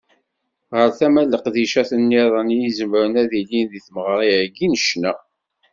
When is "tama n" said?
0.97-1.29